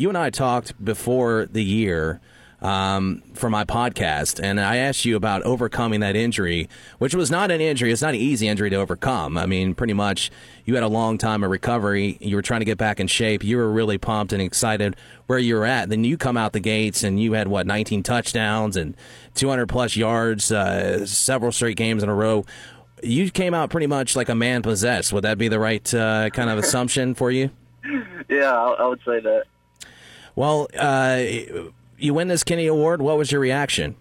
you 0.00 0.08
and 0.08 0.16
I 0.16 0.30
talked 0.30 0.82
before 0.82 1.46
the 1.52 1.62
year 1.62 2.22
um, 2.62 3.22
for 3.34 3.50
my 3.50 3.64
podcast, 3.64 4.42
and 4.42 4.58
I 4.58 4.76
asked 4.76 5.04
you 5.04 5.14
about 5.14 5.42
overcoming 5.42 6.00
that 6.00 6.16
injury, 6.16 6.70
which 6.98 7.14
was 7.14 7.30
not 7.30 7.50
an 7.50 7.60
injury. 7.60 7.92
It's 7.92 8.00
not 8.00 8.14
an 8.14 8.20
easy 8.20 8.48
injury 8.48 8.70
to 8.70 8.76
overcome. 8.76 9.36
I 9.36 9.44
mean, 9.44 9.74
pretty 9.74 9.92
much 9.92 10.30
you 10.64 10.74
had 10.74 10.82
a 10.82 10.88
long 10.88 11.18
time 11.18 11.44
of 11.44 11.50
recovery. 11.50 12.16
You 12.18 12.36
were 12.36 12.42
trying 12.42 12.62
to 12.62 12.64
get 12.64 12.78
back 12.78 12.98
in 12.98 13.08
shape. 13.08 13.44
You 13.44 13.58
were 13.58 13.70
really 13.70 13.98
pumped 13.98 14.32
and 14.32 14.40
excited 14.40 14.96
where 15.26 15.38
you 15.38 15.54
were 15.54 15.66
at. 15.66 15.90
Then 15.90 16.02
you 16.02 16.16
come 16.16 16.38
out 16.38 16.54
the 16.54 16.60
gates 16.60 17.02
and 17.02 17.20
you 17.20 17.34
had 17.34 17.48
what 17.48 17.66
19 17.66 18.02
touchdowns 18.02 18.78
and 18.78 18.96
200 19.34 19.66
plus 19.66 19.96
yards, 19.96 20.50
uh, 20.50 21.04
several 21.04 21.52
straight 21.52 21.76
games 21.76 22.02
in 22.02 22.08
a 22.08 22.14
row. 22.14 22.46
You 23.02 23.30
came 23.30 23.52
out 23.52 23.68
pretty 23.68 23.86
much 23.86 24.16
like 24.16 24.30
a 24.30 24.34
man 24.34 24.62
possessed. 24.62 25.12
Would 25.12 25.24
that 25.24 25.36
be 25.36 25.48
the 25.48 25.58
right 25.58 25.92
uh, 25.92 26.30
kind 26.30 26.48
of 26.48 26.58
assumption 26.58 27.14
for 27.14 27.30
you? 27.30 27.50
Yeah, 28.28 28.52
I, 28.52 28.84
I 28.84 28.86
would 28.86 29.00
say 29.00 29.18
that. 29.18 29.42
Well, 30.40 30.68
uh, 30.74 31.22
you 31.98 32.14
win 32.14 32.28
this 32.28 32.44
Kennedy 32.44 32.68
Award. 32.68 33.02
What 33.02 33.18
was 33.18 33.30
your 33.30 33.42
reaction? 33.42 33.94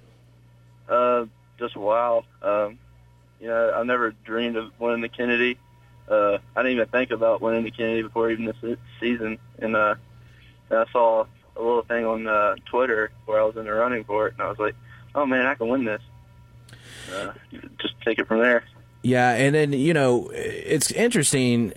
Uh, 0.88 1.25
just 1.57 1.75
wow. 1.75 2.23
Um, 2.41 2.80
you 3.41 3.49
know, 3.49 3.73
I 3.75 3.84
never 3.84 4.11
dreamed 4.23 4.55
of 4.55 4.71
winning 4.80 5.02
the 5.02 5.09
Kennedy. 5.09 5.57
Uh, 6.07 6.38
I 6.55 6.61
didn't 6.61 6.77
even 6.77 6.88
think 6.88 7.11
about 7.11 7.41
winning 7.41 7.66
the 7.66 7.71
Kennedy 7.71 8.03
before 8.03 8.31
even 8.31 8.45
this 8.45 8.77
season. 9.02 9.38
And, 9.57 9.75
uh, 9.75 9.95
I 10.71 10.85
saw 10.94 11.25
a 11.57 11.61
little 11.61 11.81
thing 11.81 12.05
on 12.05 12.25
uh, 12.25 12.55
Twitter 12.67 13.11
where 13.25 13.41
I 13.41 13.44
was 13.44 13.58
in 13.58 13.66
the 13.66 13.73
running 13.73 14.05
for 14.05 14.27
it, 14.27 14.35
and 14.35 14.41
I 14.41 14.47
was 14.47 14.59
like, 14.59 14.75
"Oh 15.13 15.25
man, 15.25 15.45
I 15.45 15.55
can 15.55 15.67
win 15.67 15.83
this." 15.83 16.02
Uh, 17.13 17.33
just 17.81 17.99
take 17.99 18.17
it 18.17 18.30
from 18.30 18.39
there. 18.39 18.63
Yeah, 19.02 19.31
and 19.31 19.53
then 19.53 19.73
you 19.73 19.94
know 19.94 20.31
it's 20.33 20.89
interesting 20.91 21.73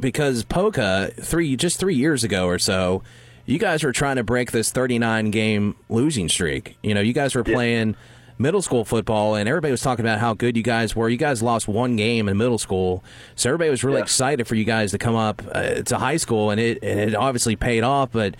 because 0.00 0.42
Poca 0.44 1.10
three 1.20 1.54
just 1.56 1.78
three 1.78 1.96
years 1.96 2.24
ago 2.24 2.46
or 2.46 2.58
so 2.58 3.02
you 3.46 3.58
guys 3.58 3.84
were 3.84 3.92
trying 3.92 4.16
to 4.16 4.24
break 4.24 4.50
this 4.50 4.70
39 4.70 5.30
game 5.30 5.76
losing 5.88 6.28
streak. 6.28 6.76
You 6.82 6.94
know, 6.94 7.00
you 7.00 7.12
guys 7.12 7.34
were 7.34 7.44
playing 7.44 7.90
yeah. 7.90 7.96
middle 8.38 8.60
school 8.60 8.84
football, 8.84 9.36
and 9.36 9.48
everybody 9.48 9.70
was 9.70 9.80
talking 9.80 10.04
about 10.04 10.18
how 10.18 10.34
good 10.34 10.56
you 10.56 10.62
guys 10.62 10.96
were. 10.96 11.08
You 11.08 11.16
guys 11.16 11.42
lost 11.42 11.68
one 11.68 11.96
game 11.96 12.28
in 12.28 12.36
middle 12.36 12.58
school, 12.58 13.04
so 13.36 13.48
everybody 13.48 13.70
was 13.70 13.84
really 13.84 13.98
yeah. 13.98 14.02
excited 14.02 14.46
for 14.48 14.56
you 14.56 14.64
guys 14.64 14.90
to 14.90 14.98
come 14.98 15.14
up 15.14 15.42
uh, 15.52 15.82
to 15.82 15.96
high 15.96 16.16
school, 16.16 16.50
and 16.50 16.60
it, 16.60 16.82
and 16.82 16.98
it 16.98 17.14
obviously 17.14 17.54
paid 17.54 17.84
off. 17.84 18.10
But 18.12 18.34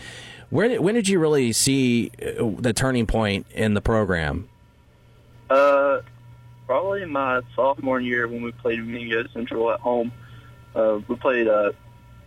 where 0.51 0.81
when 0.83 0.95
did 0.95 1.09
you 1.09 1.21
really 1.21 1.53
see 1.53 2.11
uh, 2.21 2.51
the 2.59 2.73
turning 2.73 3.07
point 3.07 3.47
in 3.55 3.75
the 3.75 3.81
program? 3.81 4.49
Uh, 5.49 6.01
probably 6.67 7.03
in 7.03 7.11
my 7.11 7.41
sophomore 7.55 8.01
year 8.01 8.27
when 8.27 8.43
we 8.43 8.51
played 8.51 8.85
Mingo 8.85 9.25
Central 9.29 9.71
at 9.71 9.79
home. 9.79 10.11
Uh, 10.75 11.01
we 11.07 11.15
played 11.15 11.47
uh, 11.47 11.71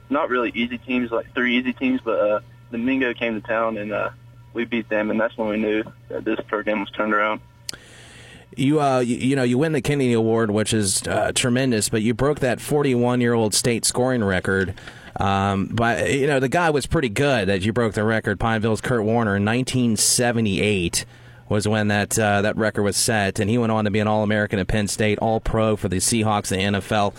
not 0.10 0.30
really 0.30 0.52
easy 0.56 0.78
teams, 0.78 1.12
like 1.12 1.34
three 1.36 1.58
easy 1.58 1.74
teams, 1.74 2.00
but 2.04 2.20
uh, 2.20 2.40
the 2.72 2.78
Mingo 2.78 3.14
came 3.14 3.40
to 3.40 3.48
town 3.48 3.78
and 3.78 3.92
uh, 3.92 4.10
we 4.54 4.66
beat 4.66 4.90
them, 4.90 5.12
and 5.12 5.20
that's 5.20 5.38
when 5.38 5.50
we 5.50 5.58
knew 5.58 5.84
that 6.10 6.26
this 6.26 6.40
program 6.48 6.80
was 6.82 6.90
turned 6.92 7.14
around. 7.14 7.42
You, 8.56 8.82
uh, 8.82 9.00
you, 9.00 9.16
you 9.16 9.36
know, 9.36 9.44
you 9.44 9.58
win 9.58 9.72
the 9.74 9.82
Kennedy 9.82 10.14
Award, 10.14 10.52
which 10.52 10.74
is 10.74 11.06
uh, 11.08 11.32
tremendous, 11.34 11.88
but 11.90 12.02
you 12.02 12.14
broke 12.14 12.40
that 12.40 12.60
41 12.60 13.22
year 13.22 13.34
old 13.34 13.54
state 13.54 13.86
scoring 13.86 14.24
record. 14.24 14.74
Um, 15.18 15.68
but 15.68 16.12
you 16.12 16.28
know, 16.28 16.40
the 16.40 16.50
guy 16.50 16.70
was 16.70 16.86
pretty 16.86 17.10
good 17.10 17.48
that 17.48 17.62
you 17.62 17.74
broke 17.74 17.94
the 17.94 18.04
record. 18.04 18.40
Pineville's 18.40 18.82
Curt 18.82 19.04
Warner 19.04 19.36
in 19.36 19.46
1978 19.46 21.06
was 21.50 21.68
when 21.68 21.88
that 21.88 22.18
uh, 22.18 22.44
that 22.44 22.56
record 22.56 22.84
was 22.84 22.96
set, 22.96 23.40
and 23.40 23.50
he 23.50 23.58
went 23.58 23.72
on 23.72 23.86
to 23.86 23.92
be 23.92 24.00
an 24.00 24.08
All 24.08 24.24
American 24.24 24.60
at 24.60 24.68
Penn 24.68 24.88
State, 24.88 25.18
All 25.20 25.40
Pro 25.40 25.76
for 25.76 25.90
the 25.90 25.98
Seahawks, 25.98 26.50
the 26.50 26.58
NFL. 26.58 27.14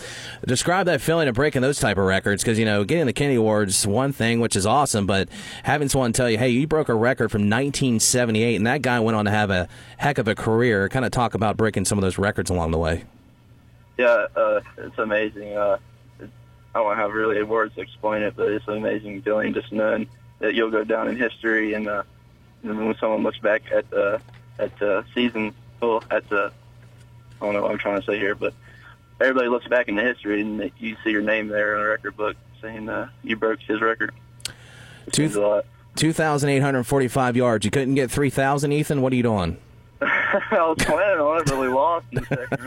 Describe 0.45 0.85
that 0.85 1.01
feeling 1.01 1.27
of 1.27 1.35
breaking 1.35 1.61
those 1.61 1.79
type 1.79 1.97
of 1.97 2.05
records, 2.05 2.41
because 2.41 2.57
you 2.57 2.65
know 2.65 2.85
getting 2.85 3.05
the 3.05 3.13
Kennedy 3.13 3.35
Awards 3.35 3.85
one 3.85 4.13
thing, 4.13 4.39
which 4.39 4.55
is 4.55 4.65
awesome, 4.65 5.05
but 5.05 5.27
having 5.63 5.89
someone 5.89 6.13
tell 6.13 6.29
you, 6.29 6.37
"Hey, 6.37 6.49
you 6.49 6.65
broke 6.65 6.87
a 6.89 6.95
record 6.95 7.29
from 7.29 7.41
1978," 7.41 8.55
and 8.55 8.65
that 8.65 8.81
guy 8.81 8.99
went 8.99 9.17
on 9.17 9.25
to 9.25 9.31
have 9.31 9.51
a 9.51 9.67
heck 9.97 10.17
of 10.17 10.27
a 10.27 10.35
career. 10.35 10.87
Kind 10.87 11.05
of 11.05 11.11
talk 11.11 11.33
about 11.33 11.57
breaking 11.57 11.85
some 11.85 11.97
of 11.97 12.01
those 12.01 12.17
records 12.17 12.49
along 12.49 12.71
the 12.71 12.77
way. 12.77 13.03
Yeah, 13.97 14.27
uh, 14.35 14.61
it's 14.77 14.97
amazing. 14.97 15.55
Uh, 15.57 15.77
I 16.73 16.79
don't 16.79 16.95
have 16.95 17.11
really 17.11 17.43
words 17.43 17.75
to 17.75 17.81
explain 17.81 18.23
it, 18.23 18.35
but 18.37 18.47
it's 18.47 18.65
an 18.69 18.77
amazing 18.77 19.21
feeling 19.23 19.53
just 19.53 19.73
knowing 19.73 20.07
that 20.39 20.55
you'll 20.55 20.71
go 20.71 20.85
down 20.85 21.09
in 21.09 21.17
history 21.17 21.73
and. 21.73 21.89
And 22.63 22.85
when 22.85 22.95
someone 22.97 23.23
looks 23.23 23.39
back 23.39 23.63
at 23.71 23.89
the 23.89 24.21
at 24.59 24.77
the 24.79 25.03
season, 25.13 25.53
well, 25.81 26.03
at 26.11 26.27
the 26.29 26.51
I 27.41 27.45
don't 27.45 27.53
know 27.53 27.63
what 27.63 27.71
I'm 27.71 27.77
trying 27.77 27.99
to 27.99 28.05
say 28.05 28.19
here, 28.19 28.35
but 28.35 28.53
everybody 29.19 29.47
looks 29.47 29.67
back 29.67 29.87
in 29.87 29.95
the 29.95 30.03
history 30.03 30.41
and 30.41 30.71
you 30.77 30.95
see 31.03 31.11
your 31.11 31.21
name 31.21 31.47
there 31.47 31.75
in 31.75 31.81
a 31.81 31.85
record 31.87 32.15
book 32.15 32.37
saying 32.61 32.87
uh, 32.87 33.09
you 33.23 33.35
broke 33.35 33.59
his 33.61 33.81
record. 33.81 34.13
Two, 35.11 35.63
2,845 35.95 37.35
yards. 37.35 37.65
You 37.65 37.71
couldn't 37.71 37.95
get 37.95 38.11
3,000, 38.11 38.71
Ethan? 38.71 39.01
What 39.01 39.11
are 39.11 39.15
you 39.15 39.23
doing? 39.23 39.57
I 40.51 40.67
was 40.67 40.77
planning 40.79 41.19
on 41.19 41.41
it, 41.41 41.49
really 41.49 41.67
lost 41.67 42.05
in 42.11 42.23
the 42.23 42.27
second 42.27 42.65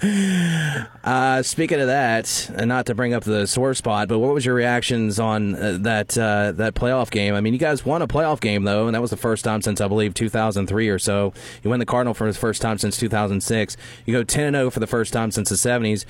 round. 0.00 0.88
uh, 1.04 1.42
speaking 1.42 1.80
of 1.80 1.88
that, 1.88 2.50
and 2.54 2.68
not 2.68 2.86
to 2.86 2.94
bring 2.94 3.12
up 3.12 3.24
the 3.24 3.46
sore 3.46 3.74
spot, 3.74 4.08
but 4.08 4.18
what 4.18 4.32
was 4.32 4.46
your 4.46 4.54
reactions 4.54 5.20
on 5.20 5.54
uh, 5.54 5.78
that 5.80 6.16
uh, 6.16 6.52
that 6.52 6.74
playoff 6.74 7.10
game? 7.10 7.34
I 7.34 7.40
mean, 7.40 7.52
you 7.52 7.58
guys 7.58 7.84
won 7.84 8.00
a 8.00 8.08
playoff 8.08 8.40
game 8.40 8.64
though, 8.64 8.86
and 8.86 8.94
that 8.94 9.02
was 9.02 9.10
the 9.10 9.16
first 9.16 9.44
time 9.44 9.60
since 9.60 9.80
I 9.80 9.88
believe 9.88 10.14
2003 10.14 10.88
or 10.88 10.98
so. 10.98 11.34
You 11.62 11.70
win 11.70 11.80
the 11.80 11.86
Cardinal 11.86 12.14
for 12.14 12.30
the 12.30 12.38
first 12.38 12.62
time 12.62 12.78
since 12.78 12.96
2006. 12.96 13.76
You 14.06 14.14
go 14.14 14.24
10 14.24 14.44
and 14.46 14.56
0 14.56 14.70
for 14.70 14.80
the 14.80 14.86
first 14.86 15.12
time 15.12 15.30
since 15.30 15.50
the 15.50 15.56
70s 15.56 16.04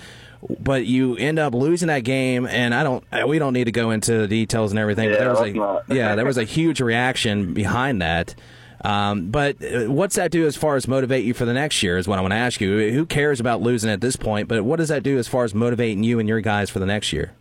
but 0.58 0.86
you 0.86 1.16
end 1.16 1.38
up 1.38 1.54
losing 1.54 1.88
that 1.88 2.00
game 2.00 2.46
and 2.46 2.74
I 2.74 2.82
don't 2.82 3.04
we 3.26 3.38
don't 3.38 3.52
need 3.52 3.64
to 3.64 3.72
go 3.72 3.90
into 3.90 4.20
the 4.20 4.26
details 4.26 4.72
and 4.72 4.78
everything 4.78 5.10
yeah, 5.10 5.16
but 5.16 5.18
there 5.18 5.30
was 5.30 5.40
a 5.40 5.84
yeah 5.94 6.14
there 6.14 6.24
was 6.24 6.38
a 6.38 6.44
huge 6.44 6.80
reaction 6.80 7.52
behind 7.52 8.00
that 8.00 8.34
um, 8.82 9.30
but 9.30 9.62
uh, 9.62 9.90
what's 9.90 10.16
that 10.16 10.30
do 10.30 10.46
as 10.46 10.56
far 10.56 10.76
as 10.76 10.88
motivate 10.88 11.24
you 11.24 11.34
for 11.34 11.44
the 11.44 11.52
next 11.52 11.82
year? 11.82 11.98
Is 11.98 12.08
what 12.08 12.18
I 12.18 12.22
want 12.22 12.32
to 12.32 12.38
ask 12.38 12.60
you. 12.60 12.92
Who 12.92 13.06
cares 13.06 13.40
about 13.40 13.60
losing 13.60 13.90
at 13.90 14.00
this 14.00 14.16
point? 14.16 14.48
But 14.48 14.64
what 14.64 14.76
does 14.76 14.88
that 14.88 15.02
do 15.02 15.18
as 15.18 15.28
far 15.28 15.44
as 15.44 15.54
motivating 15.54 16.02
you 16.02 16.18
and 16.18 16.28
your 16.28 16.40
guys 16.40 16.70
for 16.70 16.78
the 16.78 16.86
next 16.86 17.12
year? 17.12 17.32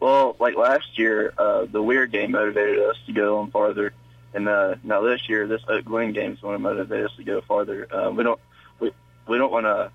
Well, 0.00 0.36
like 0.38 0.56
last 0.56 0.98
year, 0.98 1.32
uh, 1.38 1.66
the 1.66 1.82
weird 1.82 2.12
game 2.12 2.32
motivated 2.32 2.78
us 2.80 2.96
to 3.06 3.12
go 3.12 3.38
on 3.38 3.50
farther, 3.50 3.92
and 4.34 4.48
uh, 4.48 4.74
now 4.82 5.00
this 5.02 5.28
year, 5.28 5.46
this 5.46 5.62
Oak 5.68 5.84
Glen 5.84 6.12
game 6.12 6.32
is 6.32 6.40
going 6.40 6.54
to 6.54 6.58
motivate 6.58 7.04
us 7.04 7.12
to 7.16 7.24
go 7.24 7.40
farther. 7.40 7.86
Uh, 7.92 8.10
we 8.10 8.22
don't 8.22 8.40
we 8.78 8.92
we 9.26 9.38
don't 9.38 9.52
want 9.52 9.64
to 9.66 9.90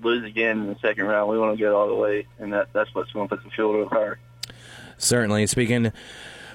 lose 0.00 0.24
again 0.24 0.58
in 0.62 0.66
the 0.68 0.78
second 0.80 1.04
round. 1.04 1.30
We 1.30 1.38
want 1.38 1.56
to 1.56 1.62
get 1.62 1.72
all 1.72 1.86
the 1.86 1.94
way, 1.94 2.26
and 2.38 2.52
that 2.52 2.72
that's 2.72 2.92
what's 2.94 3.12
going 3.12 3.28
to 3.28 3.36
put 3.36 3.44
the 3.44 3.50
field 3.50 3.76
over 3.76 3.88
fire. 3.88 4.18
Certainly. 4.98 5.46
Speaking 5.48 5.92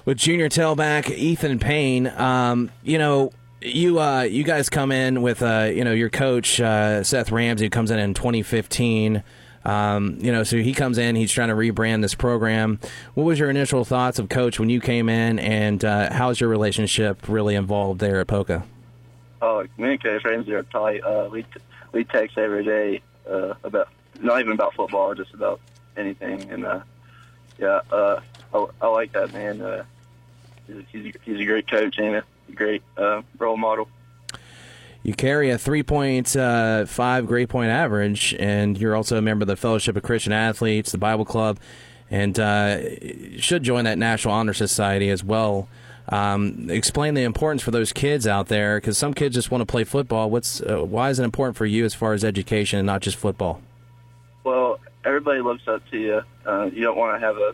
with 0.07 0.17
junior 0.17 0.47
tailback 0.47 1.11
Ethan 1.11 1.59
Payne. 1.59 2.07
Um, 2.07 2.71
you 2.81 2.97
know, 2.97 3.33
you 3.61 3.99
uh, 3.99 4.21
you 4.21 4.45
guys 4.45 4.69
come 4.69 4.93
in 4.93 5.21
with 5.21 5.43
uh, 5.43 5.69
you 5.71 5.83
know 5.83 5.91
your 5.91 6.09
coach 6.09 6.61
uh, 6.61 7.03
Seth 7.03 7.29
Ramsey 7.29 7.65
who 7.65 7.69
comes 7.69 7.91
in 7.91 7.99
in 7.99 8.13
2015. 8.13 9.21
Um, 9.65 10.17
you 10.21 10.31
know, 10.31 10.45
so 10.45 10.55
he 10.57 10.73
comes 10.73 10.97
in, 10.97 11.17
he's 11.17 11.33
trying 11.33 11.49
to 11.49 11.53
rebrand 11.53 12.01
this 12.01 12.15
program. 12.15 12.79
What 13.15 13.25
was 13.25 13.37
your 13.37 13.49
initial 13.49 13.83
thoughts 13.83 14.17
of 14.17 14.29
coach 14.29 14.61
when 14.61 14.69
you 14.69 14.79
came 14.79 15.09
in, 15.09 15.39
and 15.39 15.83
uh, 15.83 16.13
how's 16.13 16.39
your 16.39 16.49
relationship 16.49 17.27
really 17.27 17.55
involved 17.55 17.99
there 17.99 18.21
at 18.21 18.27
Poca? 18.27 18.63
Oh, 19.41 19.65
me 19.77 19.91
and 19.91 20.01
Coach 20.01 20.23
Ramsey 20.23 20.53
are 20.53 20.63
tight. 20.63 21.03
Uh, 21.03 21.27
we 21.29 21.43
t- 21.43 21.59
we 21.91 22.05
text 22.05 22.37
every 22.37 22.63
day 22.63 23.01
uh, 23.29 23.55
about 23.65 23.89
not 24.21 24.39
even 24.39 24.53
about 24.53 24.73
football, 24.73 25.13
just 25.15 25.33
about 25.33 25.59
anything. 25.97 26.49
And 26.49 26.65
uh, 26.65 26.79
yeah, 27.59 27.81
uh, 27.91 28.21
I, 28.53 28.67
I 28.79 28.87
like 28.87 29.11
that 29.11 29.33
man. 29.33 29.85
He's 30.67 31.05
a, 31.05 31.13
he's 31.23 31.39
a 31.39 31.45
great 31.45 31.69
coach 31.69 31.97
and 31.97 32.15
a 32.15 32.23
great 32.53 32.83
uh, 32.97 33.21
role 33.37 33.57
model. 33.57 33.87
You 35.03 35.13
carry 35.13 35.51
a 35.51 35.57
3.5 35.57 36.99
uh, 36.99 37.21
grade 37.21 37.49
point 37.49 37.69
average, 37.69 38.35
and 38.37 38.77
you're 38.77 38.95
also 38.95 39.17
a 39.17 39.21
member 39.21 39.43
of 39.43 39.47
the 39.47 39.55
Fellowship 39.55 39.95
of 39.95 40.03
Christian 40.03 40.33
Athletes, 40.33 40.91
the 40.91 40.97
Bible 40.97 41.23
Club, 41.23 41.59
and 42.11 42.37
uh, 42.39 42.79
should 43.37 43.63
join 43.63 43.85
that 43.85 43.97
National 43.97 44.33
Honor 44.33 44.53
Society 44.53 45.09
as 45.09 45.23
well. 45.23 45.69
Um, 46.09 46.69
explain 46.69 47.13
the 47.13 47.23
importance 47.23 47.61
for 47.61 47.71
those 47.71 47.91
kids 47.91 48.27
out 48.27 48.47
there, 48.47 48.77
because 48.77 48.97
some 48.97 49.13
kids 49.13 49.35
just 49.35 49.51
want 49.51 49.61
to 49.61 49.65
play 49.65 49.83
football. 49.83 50.29
What's 50.29 50.61
uh, 50.61 50.83
why 50.83 51.09
is 51.09 51.19
it 51.19 51.23
important 51.23 51.57
for 51.57 51.65
you 51.65 51.85
as 51.85 51.93
far 51.93 52.13
as 52.13 52.23
education 52.23 52.79
and 52.79 52.85
not 52.85 53.01
just 53.01 53.17
football? 53.17 53.61
Well, 54.43 54.79
everybody 55.03 55.41
looks 55.41 55.67
up 55.67 55.89
to 55.91 55.97
you. 55.97 56.21
Uh, 56.45 56.69
you 56.73 56.81
don't 56.81 56.97
want 56.97 57.19
to 57.19 57.25
have 57.25 57.37
a, 57.37 57.53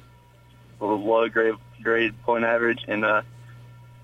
a 0.82 0.86
low 0.86 1.28
grade 1.30 1.56
grade 1.84 2.14
point 2.24 2.44
average, 2.44 2.80
and 2.88 3.06
uh, 3.06 3.22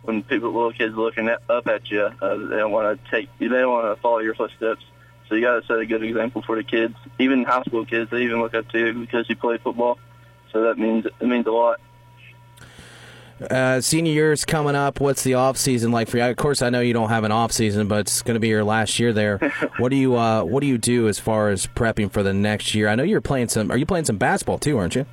when 0.04 0.24
people, 0.24 0.52
little 0.52 0.74
kids, 0.74 0.96
looking 0.96 1.28
at, 1.28 1.42
up 1.50 1.68
at 1.68 1.90
you, 1.90 2.02
uh, 2.02 2.36
they 2.36 2.58
don't 2.58 2.72
want 2.72 3.04
to 3.04 3.12
take, 3.12 3.30
they 3.40 3.48
don't 3.48 3.72
want 3.72 3.96
to 3.96 4.02
follow 4.02 4.20
your 4.20 4.36
footsteps. 4.36 4.84
So 5.28 5.36
you 5.36 5.42
got 5.42 5.62
to 5.62 5.68
set 5.68 5.80
a 5.80 5.86
good 5.86 6.04
example 6.04 6.42
for 6.42 6.56
the 6.56 6.64
kids, 6.64 6.96
even 7.20 7.44
high 7.44 7.62
school 7.64 7.86
kids. 7.86 8.10
They 8.10 8.24
even 8.24 8.42
look 8.42 8.56
up 8.56 8.68
to 8.70 8.80
you 8.80 8.94
because 8.94 9.30
you 9.30 9.36
play 9.36 9.58
football. 9.58 10.00
So 10.52 10.64
that 10.64 10.80
means 10.80 11.06
it 11.06 11.26
means 11.26 11.46
a 11.46 11.52
lot. 11.52 11.80
Uh, 13.40 13.80
senior 13.80 14.12
year's 14.12 14.44
coming 14.44 14.76
up. 14.76 15.00
What's 15.00 15.24
the 15.24 15.36
off 15.36 15.56
season 15.56 15.92
like 15.92 16.10
for 16.10 16.18
you? 16.18 16.24
Of 16.24 16.36
course, 16.36 16.62
I 16.62 16.70
know 16.70 16.82
you 16.82 16.94
don't 16.94 17.10
have 17.10 17.24
an 17.24 17.32
off 17.32 17.52
season, 17.52 17.88
but 17.88 18.00
it's 18.00 18.22
going 18.22 18.34
to 18.34 18.40
be 18.40 18.50
your 18.50 18.66
last 18.66 19.00
year 19.00 19.14
there. 19.14 19.38
what 19.78 19.90
do 19.90 19.96
you 19.96 20.18
uh, 20.18 20.44
What 20.44 20.62
do 20.62 20.68
you 20.68 20.78
do 20.78 21.08
as 21.08 21.20
far 21.20 21.50
as 21.50 21.68
prepping 21.68 22.12
for 22.12 22.24
the 22.24 22.34
next 22.34 22.74
year? 22.74 22.90
I 22.90 22.96
know 22.96 23.04
you're 23.04 23.22
playing 23.22 23.50
some. 23.50 23.72
Are 23.72 23.78
you 23.78 23.86
playing 23.86 24.06
some 24.06 24.18
basketball 24.18 24.58
too? 24.58 24.78
Aren't 24.78 24.96
you? 24.96 25.06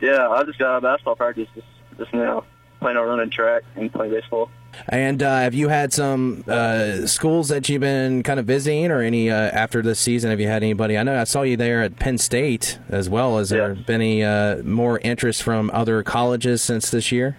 Yeah, 0.00 0.28
I 0.28 0.44
just 0.44 0.58
got 0.58 0.76
a 0.76 0.80
basketball 0.80 1.16
practice 1.16 1.48
this 1.54 1.64
just 1.98 2.12
now 2.14 2.44
plan 2.80 2.96
on 2.96 3.06
running 3.06 3.30
track 3.30 3.62
and 3.76 3.92
playing 3.92 4.12
baseball. 4.12 4.50
And 4.88 5.22
uh, 5.22 5.40
have 5.40 5.52
you 5.54 5.68
had 5.68 5.92
some 5.92 6.44
uh, 6.48 7.06
schools 7.06 7.48
that 7.50 7.68
you've 7.68 7.82
been 7.82 8.22
kind 8.22 8.40
of 8.40 8.46
visiting, 8.46 8.90
or 8.90 9.02
any 9.02 9.30
uh, 9.30 9.34
after 9.34 9.82
this 9.82 10.00
season? 10.00 10.30
Have 10.30 10.40
you 10.40 10.48
had 10.48 10.62
anybody? 10.62 10.96
I 10.96 11.02
know 11.02 11.20
I 11.20 11.24
saw 11.24 11.42
you 11.42 11.58
there 11.58 11.82
at 11.82 11.96
Penn 11.96 12.16
State 12.16 12.78
as 12.88 13.08
well. 13.10 13.36
Has 13.36 13.50
there 13.50 13.74
been 13.74 14.00
any 14.00 14.24
uh, 14.24 14.62
more 14.62 14.98
interest 15.00 15.42
from 15.42 15.70
other 15.74 16.02
colleges 16.02 16.62
since 16.62 16.90
this 16.90 17.12
year? 17.12 17.36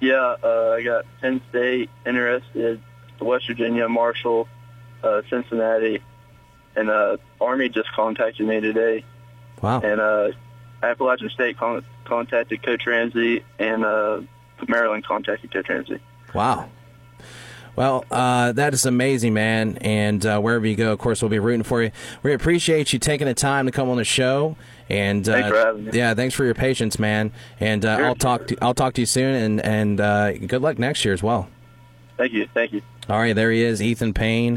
Yeah, 0.00 0.36
uh, 0.42 0.74
I 0.78 0.82
got 0.82 1.04
Penn 1.20 1.42
State 1.50 1.90
interested, 2.06 2.80
West 3.20 3.46
Virginia, 3.48 3.86
Marshall, 3.88 4.48
uh, 5.04 5.20
Cincinnati, 5.28 6.02
and 6.74 6.88
uh, 6.88 7.18
Army 7.40 7.68
just 7.68 7.92
contacted 7.92 8.46
me 8.46 8.60
today, 8.60 9.04
Wow. 9.60 9.80
and 9.82 10.00
uh, 10.00 10.28
Appalachian 10.86 11.30
State 11.30 11.58
con- 11.58 11.84
contacted 12.04 12.62
Coach 12.62 12.86
Ramsey, 12.86 13.44
and 13.58 13.84
uh, 13.84 14.20
Maryland 14.68 15.04
contacted 15.04 15.52
Coach 15.52 15.68
Ramsey. 15.68 15.98
Wow. 16.34 16.68
Well, 17.74 18.06
uh, 18.10 18.52
that 18.52 18.72
is 18.72 18.86
amazing, 18.86 19.34
man. 19.34 19.76
And 19.82 20.24
uh, 20.24 20.40
wherever 20.40 20.66
you 20.66 20.76
go, 20.76 20.92
of 20.92 20.98
course, 20.98 21.20
we'll 21.20 21.28
be 21.28 21.38
rooting 21.38 21.62
for 21.62 21.82
you. 21.82 21.90
We 22.22 22.32
appreciate 22.32 22.94
you 22.94 22.98
taking 22.98 23.26
the 23.26 23.34
time 23.34 23.66
to 23.66 23.72
come 23.72 23.90
on 23.90 23.98
the 23.98 24.04
show. 24.04 24.56
And 24.88 25.28
uh, 25.28 25.32
Thanks 25.32 25.48
for 25.50 25.56
having 25.58 25.84
me. 25.84 25.90
yeah, 25.92 26.14
thanks 26.14 26.34
for 26.34 26.46
your 26.46 26.54
patience, 26.54 26.98
man. 26.98 27.32
And 27.60 27.84
uh, 27.84 27.96
Sure. 27.98 28.06
I'll 28.06 28.14
talk 28.14 28.46
to 28.46 28.56
I'll 28.62 28.72
talk 28.72 28.94
to 28.94 29.02
you 29.02 29.06
soon. 29.06 29.34
And 29.34 29.60
and 29.60 30.00
uh, 30.00 30.32
good 30.38 30.62
luck 30.62 30.78
next 30.78 31.04
year 31.04 31.12
as 31.12 31.22
well. 31.22 31.48
Thank 32.16 32.32
you, 32.32 32.48
thank 32.54 32.72
you. 32.72 32.80
All 33.10 33.18
right, 33.18 33.34
there 33.36 33.50
he 33.52 33.62
is, 33.62 33.82
Ethan 33.82 34.14
Payne, 34.14 34.54